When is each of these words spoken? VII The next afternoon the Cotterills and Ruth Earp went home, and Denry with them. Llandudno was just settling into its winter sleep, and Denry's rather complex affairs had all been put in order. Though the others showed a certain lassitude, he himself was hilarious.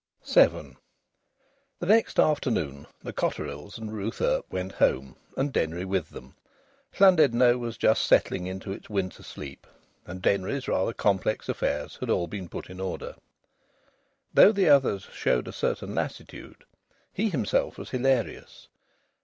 VII 0.33 0.77
The 1.77 1.85
next 1.85 2.19
afternoon 2.19 2.87
the 3.03 3.13
Cotterills 3.13 3.77
and 3.77 3.93
Ruth 3.93 4.19
Earp 4.19 4.51
went 4.51 4.71
home, 4.71 5.15
and 5.37 5.53
Denry 5.53 5.85
with 5.85 6.09
them. 6.09 6.33
Llandudno 6.99 7.59
was 7.59 7.77
just 7.77 8.03
settling 8.07 8.47
into 8.47 8.71
its 8.71 8.89
winter 8.89 9.21
sleep, 9.21 9.67
and 10.07 10.19
Denry's 10.19 10.67
rather 10.67 10.93
complex 10.93 11.47
affairs 11.47 11.97
had 11.99 12.09
all 12.09 12.25
been 12.25 12.49
put 12.49 12.67
in 12.71 12.79
order. 12.79 13.13
Though 14.33 14.51
the 14.51 14.69
others 14.69 15.07
showed 15.13 15.47
a 15.47 15.53
certain 15.53 15.93
lassitude, 15.93 16.65
he 17.13 17.29
himself 17.29 17.77
was 17.77 17.91
hilarious. 17.91 18.69